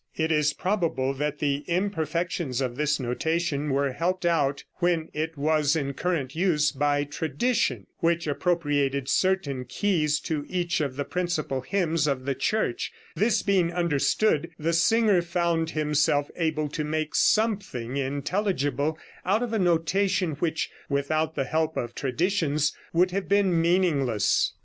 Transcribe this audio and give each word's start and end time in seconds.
It 0.15 0.31
is 0.31 0.53
probable 0.53 1.13
that 1.13 1.37
the 1.37 1.57
imperfections 1.67 2.59
of 2.59 2.75
this 2.75 2.99
notation 2.99 3.69
were 3.69 3.91
helped 3.91 4.25
out, 4.25 4.63
when 4.77 5.09
it 5.13 5.37
was 5.37 5.75
in 5.75 5.93
current 5.93 6.35
use, 6.35 6.71
by 6.71 7.03
tradition, 7.03 7.85
which 7.99 8.25
appropriated 8.25 9.07
certain 9.07 9.63
keys 9.63 10.19
to 10.21 10.43
each 10.49 10.81
of 10.81 10.95
the 10.95 11.05
principal 11.05 11.61
hymns 11.61 12.07
of 12.07 12.25
the 12.25 12.33
Church; 12.33 12.91
this 13.15 13.43
being 13.43 13.71
understood, 13.71 14.49
the 14.57 14.73
singer 14.73 15.21
found 15.21 15.69
himself 15.69 16.31
able 16.35 16.67
to 16.69 16.83
make 16.83 17.13
something 17.13 17.95
intelligible 17.95 18.97
out 19.23 19.43
of 19.43 19.53
a 19.53 19.59
notation 19.59 20.31
which, 20.31 20.71
without 20.89 21.35
the 21.35 21.45
help 21.45 21.77
of 21.77 21.93
traditions, 21.93 22.75
would 22.91 23.11
have 23.11 23.29
been 23.29 23.61
meaningless. 23.61 24.53